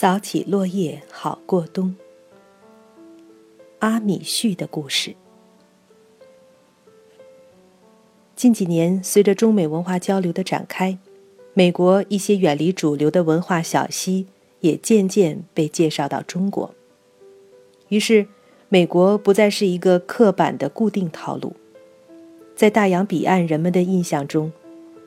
[0.00, 1.94] 扫起落叶好过冬。
[3.80, 5.14] 阿米旭的故事。
[8.34, 10.96] 近几年，随着中美文化交流的展开，
[11.52, 14.26] 美国一些远离主流的文化小溪
[14.60, 16.74] 也渐渐被介绍到中国。
[17.90, 18.26] 于是，
[18.70, 21.54] 美国不再是一个刻板的固定套路，
[22.56, 24.50] 在大洋彼岸人们的印象中，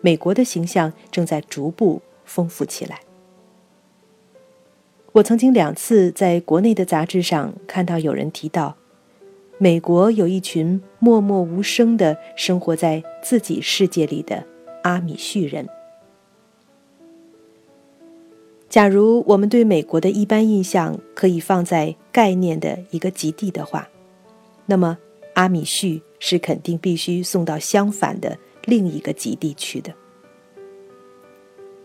[0.01, 2.99] 美国的形象正在逐步丰富起来。
[5.13, 8.75] 我曾经两次在国内的杂志上看到有人提到，
[9.59, 14.43] 美国有一群默默无声的生活在自己世界里的
[14.81, 15.67] 阿米旭人。
[18.67, 23.87] 假如我们对美国的一般印象可以放在概念的一个极地的话，
[24.65, 24.97] 那么
[25.35, 29.93] 阿米旭是肯定必须送到相反的另一个极地去的。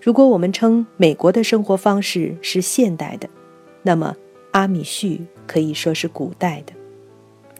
[0.01, 3.29] 如果我们称美国的生活方式是现代的，
[3.83, 4.15] 那么
[4.53, 6.73] 阿米旭可以说是古代的；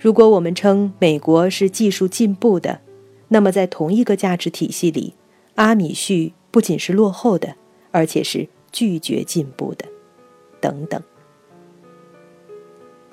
[0.01, 2.81] 如果我们称美国是技术进步的，
[3.27, 5.15] 那么在同一个价值体系里，
[5.57, 7.57] 阿米旭不仅是落后的，
[7.91, 9.85] 而且是拒绝进步的，
[10.61, 11.03] 等等。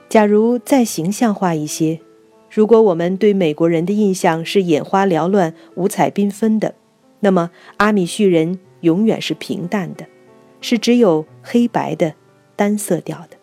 [0.07, 2.00] 假如再形象化一些，
[2.52, 6.75] 如果我们对美国人的印象是眼花缭乱、五彩缤纷的，
[7.22, 8.59] 那么阿米旭人。
[8.86, 10.05] 永远是平淡的，
[10.61, 12.14] 是只有黑白的、
[12.55, 13.38] 单色调的。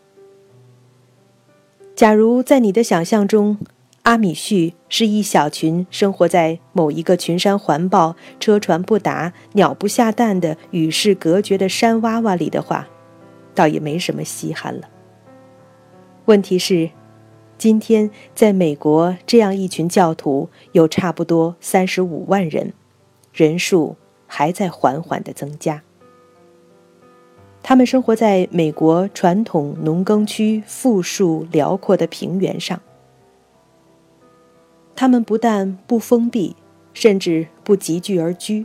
[1.96, 3.58] 假如在你的想象中，
[4.02, 12.88] 阿米旭是一小群生活在某一个群山环抱、车船不达、鸟不下蛋的与世隔绝的山洼洼里的话，
[13.52, 14.88] 倒也没什么稀罕了。
[16.26, 16.88] 问题是，
[17.58, 22.72] 今天在美国，这样一群教徒有差不多三十五万人，
[23.32, 23.96] 人数。
[24.34, 25.82] 还在缓缓的增加。
[27.62, 32.80] 他们生活在美国传统农耕区富庶辽阔的平原上。
[34.96, 36.56] 他们不但不封闭，
[36.94, 38.64] 甚至不集聚而居，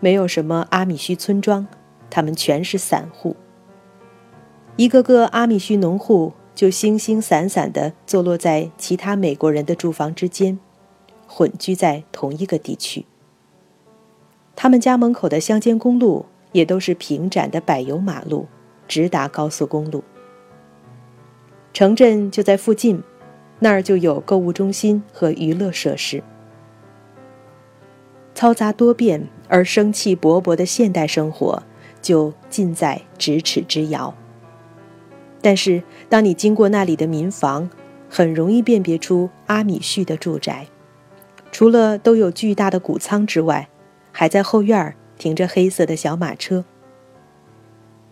[0.00, 1.66] 没有什么阿米须村庄，
[2.10, 3.34] 他们全是散户。
[4.76, 10.58] 一个个阿米须农户就星星散散地坐落在其他美国人的住房之间，
[11.26, 13.06] 混居在同一个地区。
[14.62, 18.46] 他们家门口的乡间公路也都是平展的柏油马路，
[18.86, 20.04] 直达高速公路。
[21.72, 23.02] 城镇就在附近，
[23.60, 26.22] 那儿就有购物中心和娱乐设施。
[28.34, 31.62] 嘈杂多变而生气勃勃的现代生活
[32.02, 34.14] 就近在咫尺之遥。
[35.40, 37.70] 但是，当你经过那里的民房，
[38.10, 40.66] 很容易辨别出阿米旭的住宅，
[41.50, 43.66] 除了都有巨大的谷仓之外。
[44.12, 46.64] 还在后院儿停着黑色的小马车，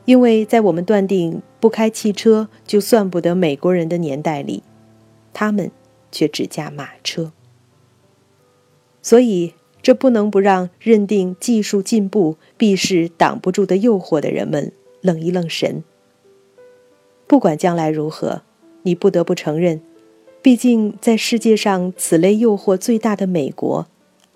[0.04, 4.62] 因为在我们断定不开汽车就算不得美国人的年代里，
[5.32, 5.70] 他们
[6.10, 7.32] 却只驾马车。
[9.00, 15.82] 所以，这不能不让认定技术进步必是挡不住的诱惑的人们愣一愣神。
[17.26, 18.42] 不管将来如何，
[18.82, 19.80] 你不得不承认，
[20.42, 23.86] 毕竟在世界上此类诱惑最大的美国，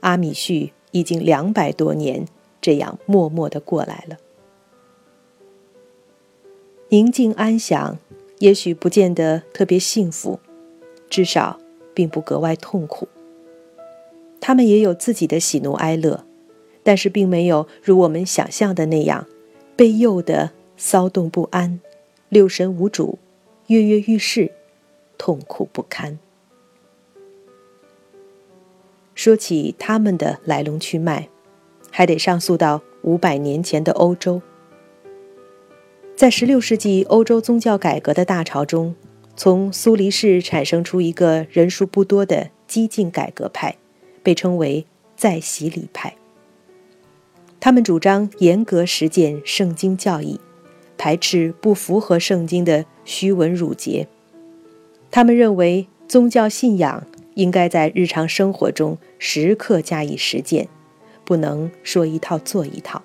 [0.01, 0.73] 阿米旭。
[0.93, 2.27] 已经两百多年
[2.61, 4.17] 这样默默的过来了，
[6.89, 7.99] 宁静安详，
[8.39, 10.39] 也许不见得特别幸福，
[11.11, 11.59] 至少
[11.93, 13.09] 并不格外痛苦。
[14.41, 16.25] 他们也有自己的喜怒哀乐，
[16.83, 19.27] 但是并没有如我们想象的那样，
[19.77, 21.81] 被诱得骚动不安、
[22.29, 23.19] 六神无主、
[23.69, 24.53] 跃跃欲试、
[25.17, 26.19] 痛苦不堪。
[29.15, 31.29] 说起他们的来龙去脉，
[31.91, 34.41] 还得上溯到五百年前的欧洲。
[36.17, 38.95] 在16世纪欧洲宗教改革的大潮中，
[39.37, 43.77] 从苏黎世产生出一个人数不多的激进改革派，
[44.23, 44.87] 被称为
[45.17, 46.15] 再洗礼派。
[47.61, 50.41] 他们主张严格实践圣经教义，
[50.97, 54.09] 排斥不符合圣经的虚文辱节。
[55.11, 57.05] 他们认为宗教信仰。
[57.35, 60.69] 应该在日常生活中时刻加以实践，
[61.25, 63.03] 不能说一套做一套。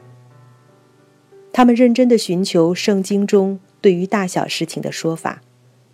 [1.54, 5.42] 他们认真地寻求圣经中对于大小事情的说法，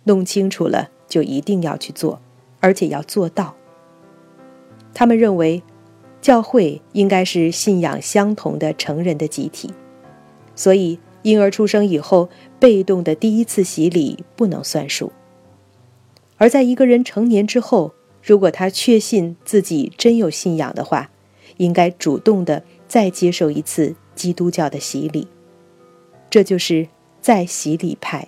[0.04, 2.20] 弄清楚了就一定要去做，
[2.60, 3.54] 而且要做到。
[4.92, 5.62] 他们认为，
[6.20, 9.72] 教会应该是信仰相同的成人的集体，
[10.54, 12.28] 所以婴儿出生以后
[12.58, 15.12] 被动的第一次洗礼不能算数，
[16.36, 17.94] 而在一个人成年之后。
[18.24, 21.10] 如果他确信自己真有信仰的话，
[21.58, 25.28] 应该主动的再接受一次基督教的洗礼。
[26.30, 26.88] 这就是
[27.20, 28.26] 再洗礼派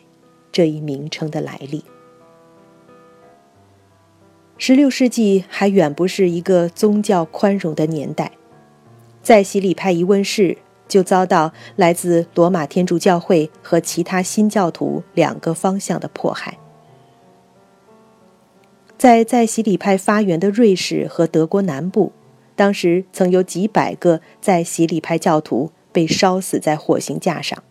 [0.53, 1.83] 这一名称的来历。
[4.59, 8.33] 十六世纪还远不是一个宗教宽容的年代，
[9.23, 16.59] 在洗礼派一问世，就遭到来自罗马天主教会和其他新教徒两个方向的迫害。
[18.99, 22.13] 在在洗礼派发源的瑞士和德国南部，
[22.55, 27.63] 当时曾有几百个在洗礼派教徒被烧死在火刑架上。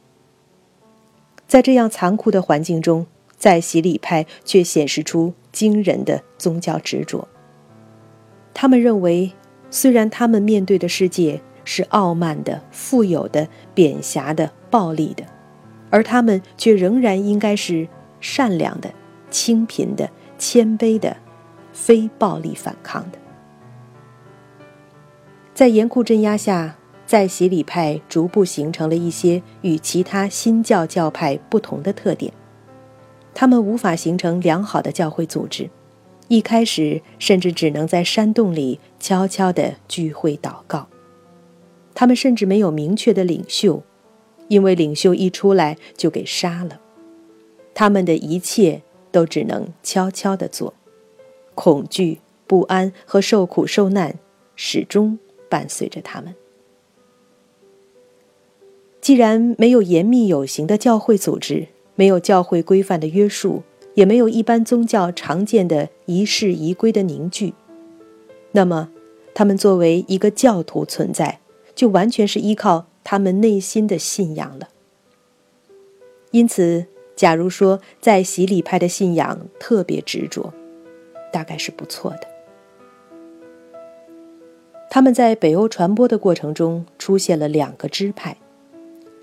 [1.47, 3.07] 在这样残酷的环境中，
[3.37, 7.27] 在洗礼派却显示出惊人的宗教执着。
[8.53, 9.31] 他们认为，
[9.71, 15.25] 虽然他们面对的世界是傲慢的、富有的、贬狭的、暴力的，
[15.89, 17.87] 而他们却仍然应该是
[18.21, 18.91] 善良的、
[19.29, 21.15] 清贫的、谦卑的。
[21.77, 23.17] 非暴力反抗的，
[25.53, 32.31] 在严酷镇压下，在洗礼派逐步形成了一些与其他新教教派不同的特点。
[33.33, 35.69] 他们无法形成良好的教会组织，
[36.29, 40.87] 一开始甚至只能在山洞里悄悄地聚会祷告。
[41.93, 43.83] 他们甚至没有明确的领袖，
[44.47, 46.79] 因为领袖一出来就给杀了。
[47.73, 48.81] 他们的一切
[49.15, 50.73] 都只能悄悄地做。
[51.53, 54.19] 恐惧、不安和受苦受难
[54.57, 55.17] 始终
[55.47, 56.35] 伴随着他们。
[58.99, 63.63] 既然没有严密有形的教会组织，没有教会规范的约束，
[63.93, 67.53] 也没有一般宗教常见的仪式仪规的凝聚，
[68.51, 68.89] 那么，
[69.33, 71.39] 他们作为一个教徒存在，
[71.73, 74.67] 就完全是依靠他们内心的信仰了。
[76.31, 76.85] 因此，
[77.15, 80.53] 假如说在洗礼派的信仰特别执着。
[81.35, 82.21] 大概是不错的。
[84.89, 88.37] 他们在北欧传播的过程中出现了两个支派。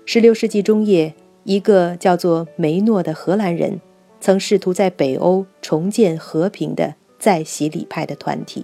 [0.05, 3.81] 十六世纪中叶，一个叫做梅诺的荷兰人，
[4.21, 8.63] 曾试图在北欧重建和平的在洗礼派的团体。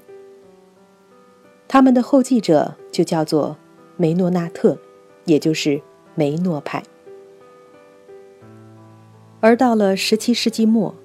[1.68, 3.58] 他们的后继者就叫做
[3.98, 4.78] 梅诺纳特，
[5.26, 5.82] 也就是
[6.14, 6.84] 梅诺派。
[9.40, 10.96] 而到了十七世纪末。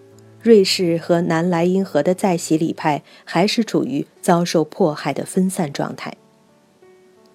[0.42, 6.14] 瑞士和南莱茵河的在洗礼派还是处于遭受迫害的分散状态。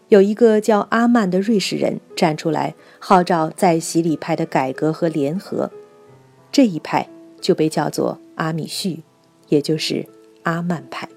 [0.10, 5.72] 有一个叫阿曼的瑞士人站出来号召在洗礼派的改革和联合，
[6.51, 7.10] 这一派
[7.42, 9.01] 就被叫做阿米旭，
[9.48, 10.06] 也就是
[10.44, 11.10] 阿曼派。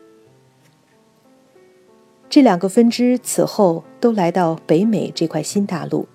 [2.30, 6.08] 这两个分支此后都来到北美这块新大陆，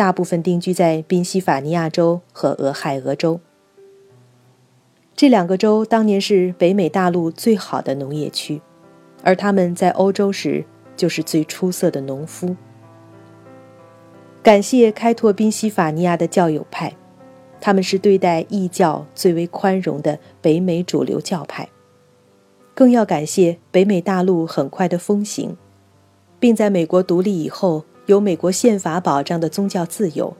[0.00, 3.38] 大部分定居在宾夕法尼亚州和俄亥俄州。
[5.14, 8.62] 这两个州当年是北美大陆最好的农业区，
[9.22, 10.64] 而他们在欧洲时
[10.96, 12.56] 就是最出色的农夫。
[14.42, 16.96] 感谢开拓宾夕法尼亚的教友派，
[17.60, 21.68] 他们是对待异教最为宽容的北美主流教派。
[22.74, 25.58] 更要感谢北美大陆很快的风行，
[26.38, 30.36] 并在美国独立以后有美国宪法保障的宗教自由，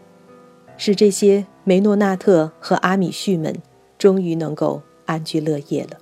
[0.77, 3.55] 使这些梅诺纳特和阿米旭们。
[3.97, 5.99] 终于能够安居乐业了。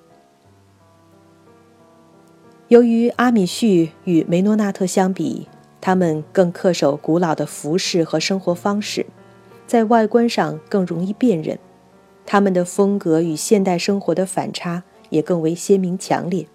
[2.69, 5.49] 由于阿米旭与梅诺纳特相比，
[5.81, 9.05] 他们更恪守古老的服饰和生活方式，
[9.67, 11.59] 在外观上更容易辨认，
[12.25, 16.47] 他们的风格与现代生活的反差也更为鲜明强烈，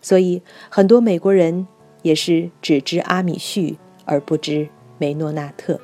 [0.00, 1.66] 所以很多美国人
[2.02, 3.76] 也是只知阿米旭
[4.08, 5.78] 而不知梅诺纳特。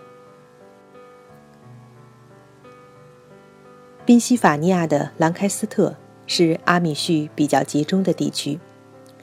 [4.07, 5.95] 宾夕法尼亚的兰开斯特
[6.27, 8.59] 是阿米旭比较集中的地区，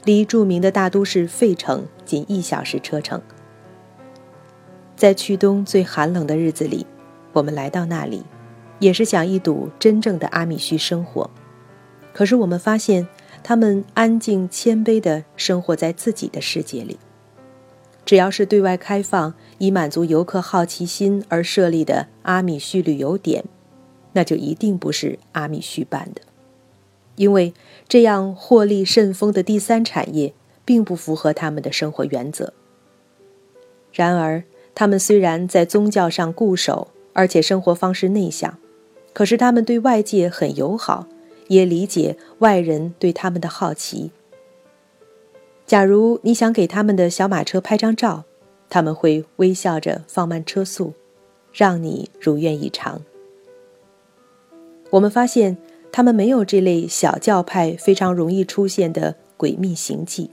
[0.06, 3.22] 离著名的大都市费城仅一小时车程。
[4.96, 6.86] 在去冬最寒冷的日子里，
[7.34, 8.24] 我们来到那里，
[8.80, 11.30] 也是想一睹真正的阿米旭生活。
[12.14, 13.08] 可是我们发现，
[13.44, 17.00] 他们安静谦卑地生活在自己的世界里。
[18.06, 23.44] 只要是对外开放、以满足游客好奇心而设立的阿米旭旅游点。
[24.14, 26.22] 那就一定不是阿米旭办的，
[27.16, 27.54] 因为
[27.88, 30.34] 这样获利甚丰的第三产业
[30.66, 32.54] 并不符合他们的生活原则。
[33.94, 34.44] 然而，
[34.76, 38.58] 他们虽然在宗教上固守，而且生活方式内向，
[39.14, 41.08] 可是他们对外界很友好，
[41.48, 44.12] 也理解外人对他们的好奇。
[45.72, 48.26] 假如你想给他们的小马车拍张照，
[48.70, 50.92] 他们会微笑着放慢车速，
[51.54, 53.02] 让你如愿以偿。
[54.90, 55.56] 我们发现，
[55.90, 60.30] 他们没有这类小教派非常容易出现的诡秘行迹，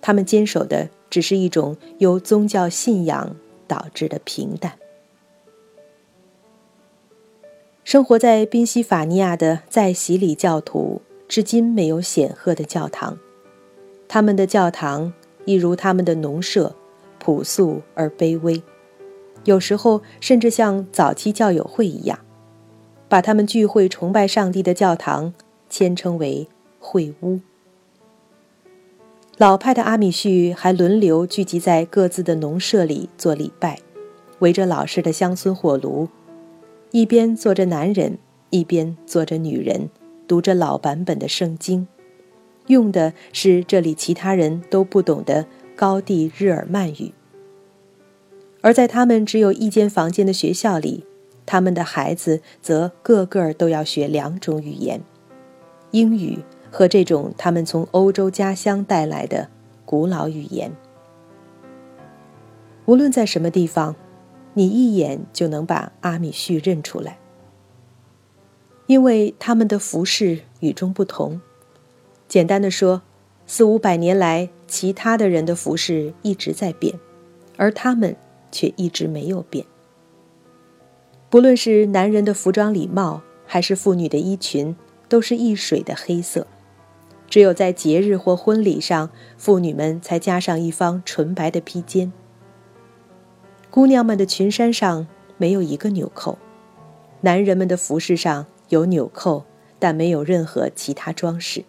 [0.00, 3.36] 他们坚守的只是一种由宗教信仰
[3.68, 4.72] 导致的平淡。
[7.84, 13.18] 生活在宾夕法尼亚的在洗礼教徒至今没有显赫的教堂，
[14.14, 15.12] 他们的教堂
[15.44, 16.72] 一如他们的农舍，
[17.18, 18.62] 朴素而卑微，
[19.42, 22.16] 有时候甚至像早期教友会一样，
[23.08, 25.34] 把他们聚会崇拜上帝的教堂
[25.68, 26.46] 谦称为
[26.78, 27.40] 会屋。
[29.36, 33.80] 老派的阿米旭还轮流聚集在各自的农舍里做礼拜，
[34.38, 36.08] 围着老式的乡村火炉，
[36.92, 38.18] 一边坐着男人，
[38.50, 39.90] 一边坐着女人，
[40.28, 41.88] 读着老版本的圣经，
[42.66, 47.12] 用的是这里其他人都不懂的高地日耳曼语。
[48.60, 51.04] 而在他们只有一间房间的学校里，
[51.44, 55.00] 他们的孩子则个个都要学两种语言：
[55.90, 56.38] 英语。
[56.76, 59.48] 和这种他们从欧洲家乡带来的
[59.84, 60.72] 古老语言，
[62.84, 63.94] 无论在什么地方，
[64.54, 67.20] 你一眼就能把阿米旭认出来，
[68.88, 71.40] 因为他们的服饰与众不同。
[72.28, 73.02] 简单的说，
[73.46, 76.98] 四五百年来，其他的人的服饰一直在变，
[77.56, 78.16] 而他们
[78.50, 79.64] 却一直没有变。
[81.30, 84.74] 不论是男人的服装礼帽，还是妇女的衣裙，
[85.08, 86.46] 都是一水的黑色。
[87.28, 92.12] 只有在节日或婚礼上，妇女们才加上一方纯白的披肩。
[93.70, 96.38] 姑娘们的裙衫上没有一个纽扣，
[97.22, 99.44] 男人们的服饰上有纽扣，
[99.80, 101.64] 但没有任何其他装饰。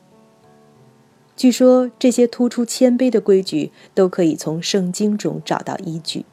[1.35, 6.25] 据说这些突出谦卑的规矩都可以从圣经中找到依据。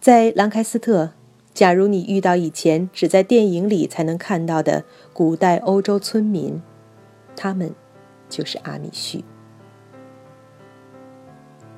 [0.00, 1.12] 在兰开斯特，
[1.52, 6.62] 假如你遇到以前只在电影里才能看到的古代欧洲村民，
[7.34, 7.74] 他们。
[8.28, 9.24] 就是阿米旭。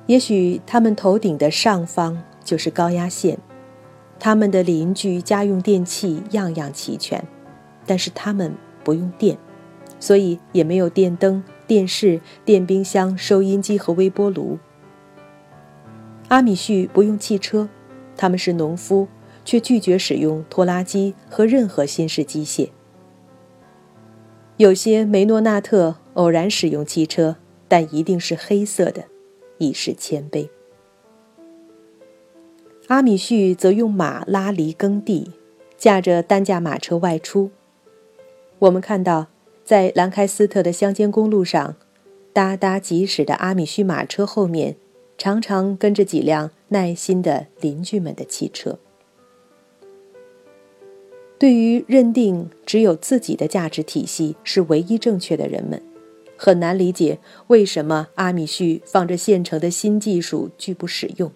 [0.07, 3.37] 也许他们头顶的上方就是高压线，
[4.17, 7.23] 他们的邻居家用电器样样齐全，
[7.85, 9.37] 但是他们不用电，
[9.99, 14.57] 所以也没有电灯、电视、电冰箱、收音机和微波炉。
[16.29, 17.69] 阿米旭不用汽车，
[18.17, 19.07] 他们是农夫，
[19.45, 22.69] 却拒绝使用拖拉机和任何新式机械。
[24.57, 27.35] 有些梅诺纳特偶然使用汽车，
[27.67, 29.05] 但一定是黑色的，
[29.59, 30.49] 以示谦卑。
[32.87, 35.33] 阿米旭则用马拉犁耕地，
[35.77, 37.51] 驾着担架马车外出。
[38.57, 39.27] 我们看到，
[39.69, 41.75] 在兰开斯特的乡间公路上，
[42.33, 44.75] 哒哒疾驶的阿米旭马车后面，
[45.15, 48.79] 常常跟着几辆耐心的邻居们的汽车。
[51.37, 55.79] 对于认定只有自己的价值体系是唯一正确的人们，
[56.35, 61.31] 很难理解为什么阿米旭放着现成的新技术拒不使用。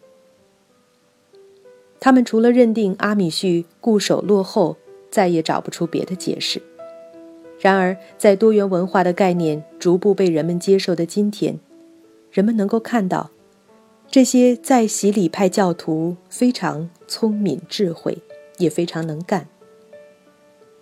[2.00, 4.78] 他们除了认定阿米旭固守落后，
[5.12, 6.60] 再也找不出别的解释。
[7.64, 11.58] 然而，在多元文化的概念逐步被人们接受的今天，
[12.30, 13.32] 人们能够看到，
[14.12, 18.18] 这些在洗礼派教徒非常聪明智慧，
[18.58, 19.48] 也非常能干。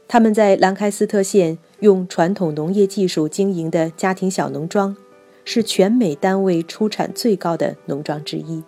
[0.08, 4.98] 他们在兰开斯特县用传统农业技术经营的家庭小农庄，
[5.46, 8.64] 是全美单位出产最高的农庄之一，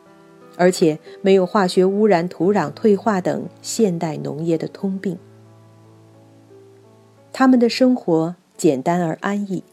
[0.55, 5.17] 而且没有化学污染、土壤退化等现代农业的通病。
[7.33, 9.63] 他们的生活简单而安逸，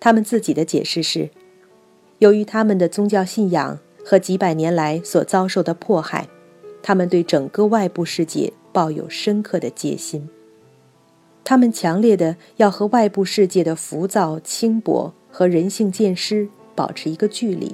[0.00, 1.30] 他们自己的解释是：
[2.18, 6.28] 由于他们的宗教信仰和几百年来所遭受的迫害，
[6.82, 10.28] 他们对整个外部世界抱有深刻的戒心。
[11.44, 17.70] 他们强烈的要和外部世界的浮躁、轻薄和人性渐失保持一个距离，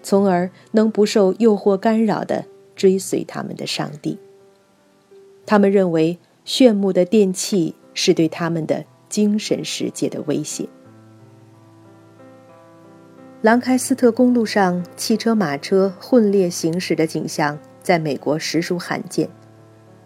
[0.00, 2.44] 从而能不受诱惑干扰的
[2.76, 4.16] 追随他们的上帝。
[5.44, 10.68] 他们认为炫目的电器是对他们的精神世界的威胁。
[13.42, 19.28] 兰开斯特公路上汽车、马车混列行驶的景象，在美国实属罕见，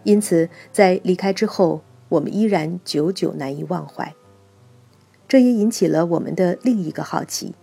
[0.03, 1.81] 因此在离开之后。
[2.09, 4.13] 我们依然久久难以忘怀，
[5.27, 7.55] 这也引起了我们的另一个好奇。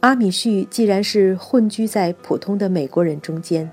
[0.00, 3.70] 阿米旭既然是混居在普通的美国人中间，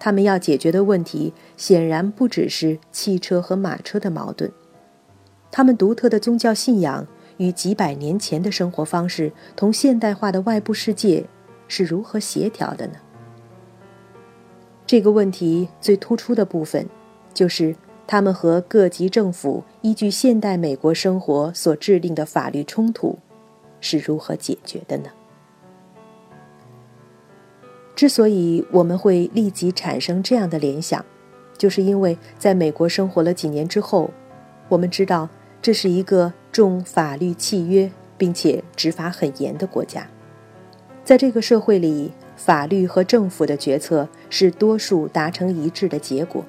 [0.00, 4.50] 他们要解决的问题显然不只是汽车和马车的矛盾。
[5.56, 7.06] 他们独特的宗教信仰
[7.38, 11.24] 与几百年前的生活方式同现代化的外部世界
[11.66, 12.96] 是如何协调的呢？
[14.86, 16.86] 这个问题最突出的部分
[17.32, 17.74] 就是。
[18.08, 23.18] 他们和各级政府依据现代美国生活所制定的法律冲突
[23.80, 25.08] 是如何解决的呢？
[27.96, 31.04] 之所以我们会立即产生这样的联想，
[31.58, 34.08] 就是因为在美国生活了几年之后，
[34.68, 35.28] 我们知道
[35.66, 40.06] 这是一个重法律契约并且执法很严的国家。
[41.02, 46.44] 在这个社会里，法律和政府的决策是多数达成一致的结果，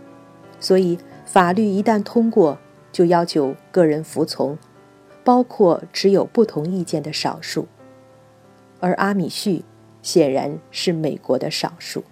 [0.59, 2.59] 所以法律一旦通过，
[2.91, 4.55] 就要求个人服从，
[5.23, 7.67] 包括持有不同意见的少数。
[8.79, 9.65] 而阿米旭
[10.03, 12.03] 显然是美国的少数。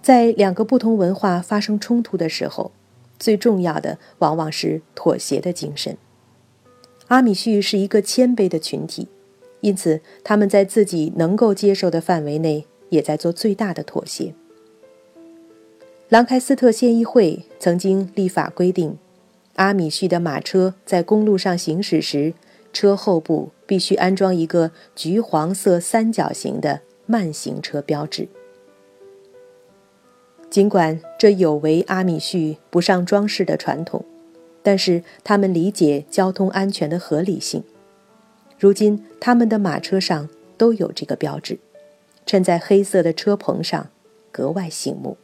[0.00, 2.70] 在两个不同文化发生冲突的时候，
[3.22, 5.96] 最重要的往往是妥协的精神。
[7.06, 9.06] 阿米旭是一个谦卑的群体。
[9.60, 14.34] 因此，他们在自己能够接受的范围内，也在做最大的妥协。
[16.08, 18.98] 兰开斯特县议会曾经立法规定，
[19.54, 22.34] 阿米旭的马车在公路上行驶时，
[22.72, 28.26] 车后部必须安装一个橘黄色三角形的慢行车标志。
[30.52, 34.04] 尽管这有违阿米旭不上装饰的传统，
[34.62, 37.64] 但是他们理解交通安全的合理性。
[38.58, 40.28] 如今，他们的马车上
[40.58, 41.58] 都有这个标志，
[42.26, 43.88] 衬在黑色的车棚上，
[44.30, 45.16] 格外醒目。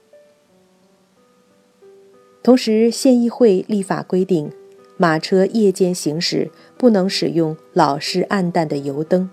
[2.42, 4.50] 同时，县议会立法规定，
[4.96, 9.28] 马车夜间行驶不能使用老式暗淡的油灯，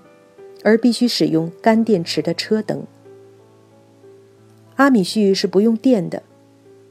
[0.62, 2.86] 而必须使用干电池的车灯。
[4.76, 6.24] 阿米旭是不用电的，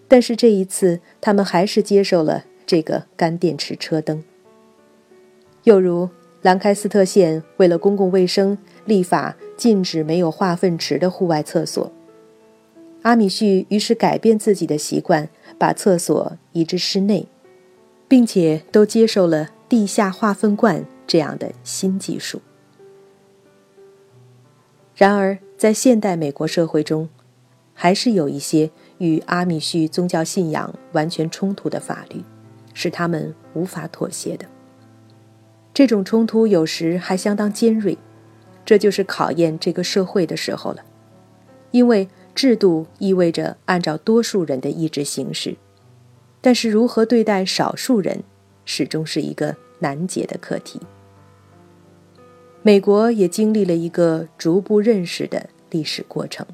[0.08, 4.22] 但是这一次，他们还是接受了这个干电池车灯。
[5.64, 6.08] 又如。
[6.42, 11.90] 兰开斯特县为了公共卫生，立法禁止没有化粪池的户外厕所。
[13.00, 15.26] 阿米旭于是改变自己的习惯，
[15.56, 17.26] 把厕所移至室内，
[18.06, 22.42] 并且都接受了地下化粪罐这样的新技术。
[24.94, 27.08] 然而，在现代美国社会中，
[27.74, 32.22] 还是有一些与阿米旭宗教信仰完全冲突的法律，
[32.72, 34.46] 是他们无法妥协的。
[35.74, 37.98] 这种冲突有时还相当尖锐，
[38.64, 40.84] 这就是考验这个社会的时候了。
[41.72, 45.56] 因为制度意味着按照多数人的意志行事，
[46.40, 48.22] 但是如何对待少数人，
[48.64, 50.80] 始终是一个难解的课题。
[52.62, 56.46] 美国也经历了一个逐步认识的历史过程。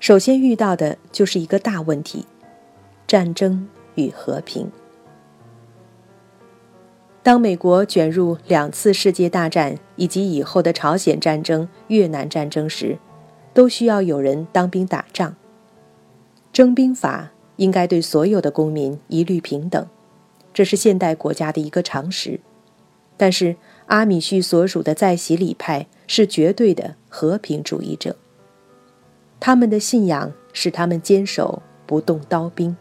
[0.00, 2.24] 首先遇到的就是一个大问题：
[3.06, 4.66] 战争与和平。
[7.22, 12.96] 当美国卷入两次世界大战以及以后的朝鲜战争、越南战争时，
[13.52, 15.36] 都需要有人当兵打仗。
[16.50, 19.86] 征兵法应该对所有的公民一律平等，
[20.54, 22.40] 这是现代国家的一个常识。
[23.18, 28.16] 但是阿米旭所属的在洗礼派是绝对的和平主义者，
[29.40, 32.76] 他们的信仰使他们坚守不动刀兵，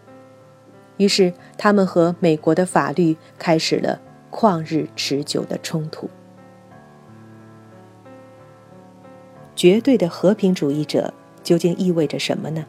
[0.97, 3.99] 于是他们和美国的法律开始了。
[4.31, 6.07] 旷日持久的冲突。
[9.55, 12.63] 绝对的和平主义者究竟意味着什么呢？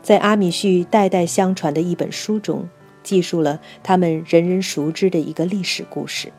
[0.00, 2.68] 在阿米旭代代相传的一本书中，
[3.02, 6.32] 记述了他们人人熟知的一个历史故事。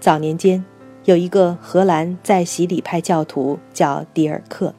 [0.00, 0.64] 早年间，
[1.04, 4.74] 有一个荷兰在洗礼派教徒叫迪尔克，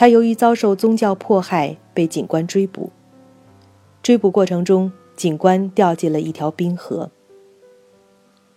[0.00, 2.88] 他由于遭受宗教迫害，被警官追捕。
[4.02, 7.10] 追捕过程中，警官掉进了一条冰河。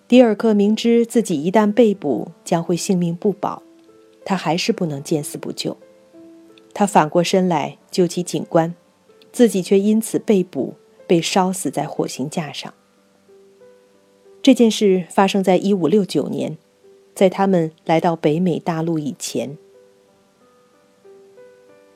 [0.08, 3.62] 迪尔克明知自己一旦被捕将会性命不保，
[4.24, 5.76] 他还是不能见死不救。
[6.74, 8.74] 他反过身来救起警官，
[9.34, 10.76] 自己却因此被捕，
[11.06, 12.74] 被烧死在火刑架上。
[14.42, 16.58] 这件事发生在一五六九年，
[17.14, 19.58] 在他们来到北美大陆以前。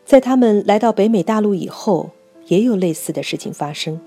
[0.07, 2.11] 在他们来到北美大陆以后，
[2.45, 3.99] 也有类似的事情发生。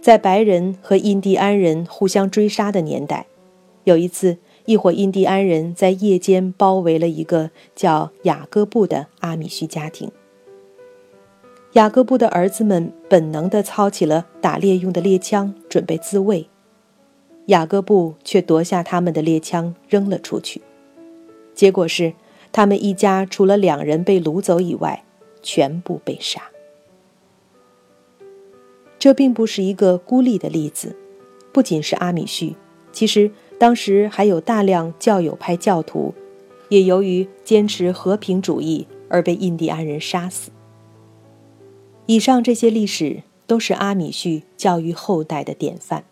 [0.00, 3.26] 在白人和印第安人互相追杀的年代，
[3.84, 10.10] 有一次，一伙印第安人在夜间包围了一个叫雅各布的阿米须家庭。
[11.74, 16.48] 雅各布的儿子们本能地操起了打猎用的猎枪，准备自卫。
[17.48, 20.62] 雅各布却夺下他们的猎枪扔了出去，
[21.54, 22.14] 结果是，
[22.56, 25.02] 他们一家除了两人被掳走以外，
[25.42, 26.40] 全部被杀。
[28.96, 30.94] 这并不是一个孤立的例子，
[31.52, 32.54] 不仅是阿米旭，
[32.92, 36.14] 其实当时还有大量教友派教徒，
[36.68, 40.52] 也由于坚持和平主义而被印第安人杀死。
[42.06, 46.04] 以上这些历史都是阿米旭教育后代的典范。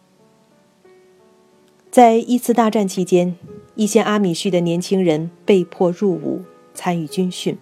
[1.92, 3.36] 在一次大战期间，
[3.74, 6.40] 一些阿米旭的年轻人被迫入伍
[6.72, 7.58] 参与军训，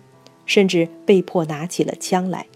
[0.47, 2.47] 甚至被迫拿起了枪来。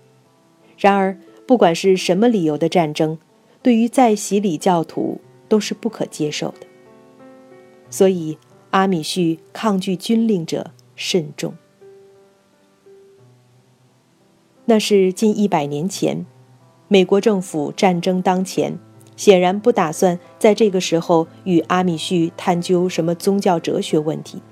[0.78, 3.18] 然而，不管是什么理由的战争，
[3.60, 6.66] 对于在洗礼教徒都是不可接受的。
[7.90, 8.38] 所以，
[8.70, 11.54] 阿米旭抗拒军令者甚众。
[14.66, 16.24] 那是近一百年前，
[16.86, 18.78] 美国政府战争当前，
[19.16, 24.42] 显然不打算在这个时候与阿米旭探究什么宗教哲学问题。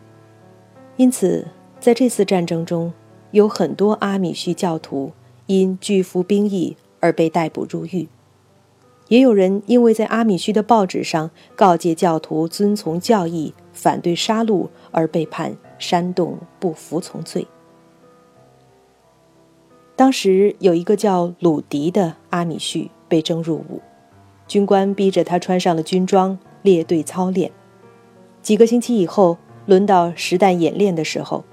[0.97, 1.47] 因此，
[1.81, 2.93] 在这次战争中，
[3.31, 5.13] 有很多阿米旭教徒
[5.47, 8.09] 因拒服兵役而被逮捕入狱。
[9.09, 17.47] 也有人因为在阿米须的报纸上告诫教徒遵从教义、反对杀戮而被判煽动不服从罪。
[19.97, 23.83] 当时有一个叫鲁迪的阿米旭被征入伍，
[24.47, 27.51] 军官逼着他穿上了军装列队操练。
[28.43, 31.45] 几个星期以后，轮到实弹演练的时候，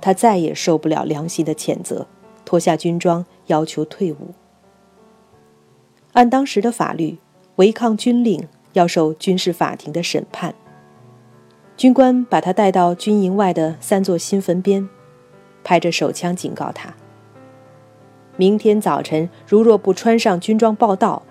[0.00, 2.06] 他再也受不了良心的谴责，
[2.44, 4.34] 脱下军装要求退伍。
[6.12, 7.18] 按当时的法律，
[7.56, 10.54] 违抗军令要受军事法庭的审判。
[11.76, 14.86] 军官把他带到军营外的三座新坟边，
[15.64, 16.94] 拍着手枪警告他：
[18.36, 21.22] 明天早晨如若不穿上军装报到，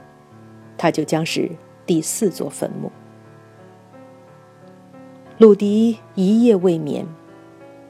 [0.82, 1.48] 他就将是
[1.86, 2.92] 第四座坟墓。
[5.38, 7.06] 鲁迪一夜未眠。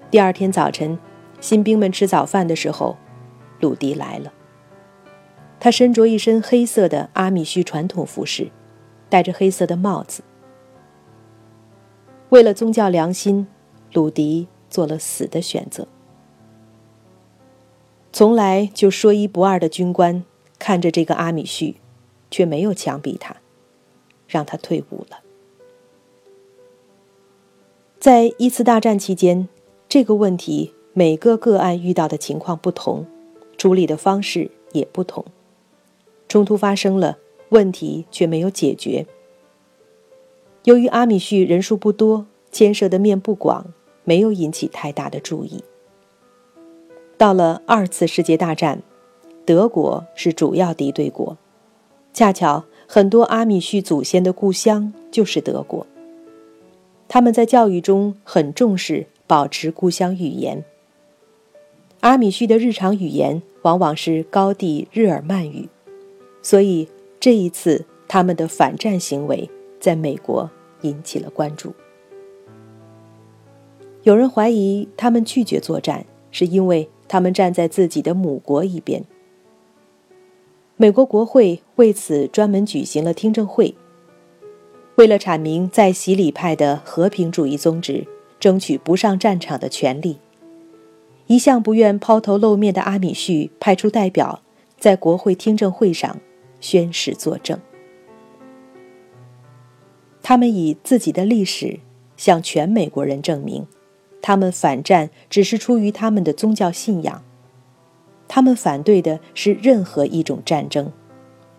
[0.10, 1.00] 第二天早晨，
[1.40, 2.98] 新兵们吃早饭的时候，
[3.62, 4.34] 鲁迪来了。
[5.58, 8.52] 他身着一身黑色的阿米须传统服饰，
[9.08, 10.22] 戴着黑色的帽子。
[12.28, 13.48] 为了宗教良心，
[13.94, 15.88] 鲁迪做了死的选择。
[18.12, 20.26] 从来就说一不二的军官
[20.60, 21.78] 看着这个阿米须，
[22.32, 23.36] 却没有强逼他，
[24.28, 25.20] 让他退伍了。
[28.00, 29.48] 在一次大战期间，
[29.88, 33.06] 这个问题每个个案遇到的情况不同，
[33.58, 35.24] 处理的方式也不同。
[36.28, 39.06] 冲突发生了，问题却没有解决。
[40.64, 45.64] 由于阿米旭人数不多，牵涉的面不广，没有引起太大的注意。
[47.18, 48.82] 到了二次世界大战，
[49.46, 51.38] 德国是主要敌对国，
[52.14, 55.88] 恰巧很多阿米旭祖先的故乡就是德国。
[57.08, 60.64] 他们在教育中很重视保持故乡语言。
[62.02, 65.70] 阿米旭的日常语言往往是高地日耳曼语。
[66.42, 66.88] 所以
[67.20, 70.50] 这一次，他们的反战行为在美国
[70.82, 71.74] 引起了关注。
[74.04, 79.04] 有人怀疑他们拒绝作战，是因为他们站在自己的母国一边。
[80.82, 83.76] 美国国会为此专门举行了听证会，
[84.96, 88.04] 为了阐明在洗礼派的和平主义宗旨，
[88.40, 90.18] 争取不上战场的权利，
[91.28, 94.42] 一向不愿抛头露面的阿米旭派出代表，
[94.80, 96.18] 在国会听证会上。
[96.60, 97.60] 宣誓作证，
[100.24, 101.80] 他们以自己的历史
[102.18, 103.68] 向全美国人证明，
[104.20, 107.24] 他们反战只是出于他们的宗教信仰，
[108.34, 110.90] 他们反对的是任何一种战争，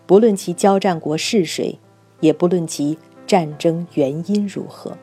[0.07, 1.77] 不论其交战国是谁，
[2.19, 4.97] 也不论其战争原因如何。